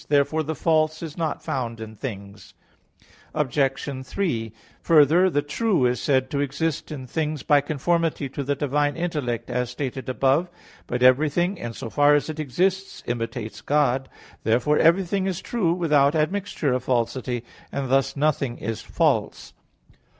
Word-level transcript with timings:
Therefore 0.09 0.41
the 0.41 0.55
false 0.55 1.03
is 1.03 1.15
not 1.15 1.43
found 1.43 1.79
in 1.79 1.95
things. 1.95 2.55
Obj. 3.35 4.03
3: 4.03 4.51
Further, 4.81 5.29
the 5.29 5.43
true 5.43 5.85
is 5.85 6.01
said 6.01 6.31
to 6.31 6.39
exist 6.39 6.91
in 6.91 7.05
things 7.05 7.43
by 7.43 7.61
conformity 7.61 8.27
to 8.29 8.43
the 8.43 8.55
divine 8.55 8.95
intellect, 8.97 9.51
as 9.51 9.69
stated 9.69 10.09
above 10.09 10.45
(Q. 10.47 10.55
16). 10.55 10.83
But 10.87 11.03
everything, 11.03 11.57
in 11.57 11.73
so 11.73 11.91
far 11.91 12.15
as 12.15 12.31
it 12.31 12.39
exists, 12.39 13.03
imitates 13.05 13.61
God. 13.61 14.09
Therefore 14.43 14.79
everything 14.79 15.27
is 15.27 15.39
true 15.39 15.71
without 15.71 16.15
admixture 16.15 16.73
of 16.73 16.83
falsity; 16.85 17.43
and 17.71 17.87
thus 17.91 18.17
nothing 18.17 18.57
is 18.57 18.81
false. 18.81 19.53